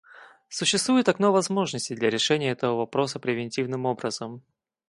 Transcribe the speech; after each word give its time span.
Существует 0.49 1.07
«окно 1.09 1.31
возможностей» 1.31 1.93
для 1.93 2.09
решения 2.09 2.49
этого 2.49 2.75
вопроса 2.75 3.19
превентивным 3.19 3.85
образом. 3.85 4.41